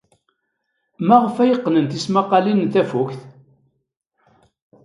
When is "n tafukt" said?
2.67-3.21